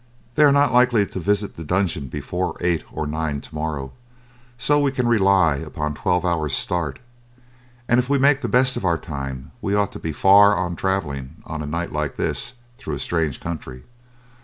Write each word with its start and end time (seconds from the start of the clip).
They 0.33 0.43
are 0.45 0.51
not 0.51 0.73
likely 0.73 1.05
to 1.05 1.19
visit 1.19 1.55
the 1.57 1.63
dungeon 1.63 2.07
before 2.07 2.57
eight 2.59 2.83
or 2.91 3.05
nine 3.05 3.39
tomorrow, 3.39 3.91
so 4.57 4.79
we 4.79 4.91
can 4.91 5.07
rely 5.07 5.57
upon 5.57 5.93
twelve 5.93 6.25
hours' 6.25 6.55
start, 6.57 6.97
and 7.87 7.99
if 7.99 8.09
we 8.09 8.17
make 8.17 8.41
the 8.41 8.49
best 8.49 8.75
of 8.75 8.83
our 8.83 8.97
time 8.97 9.51
we 9.61 9.75
ought 9.75 9.91
to 9.91 9.99
be 9.99 10.11
far 10.11 10.57
on 10.57 10.75
travelling 10.75 11.43
on 11.45 11.61
a 11.61 11.67
night 11.67 11.91
like 11.93 12.17
this 12.17 12.55
through 12.79 12.95
a 12.95 12.99
strange 12.99 13.39
country. 13.39 13.83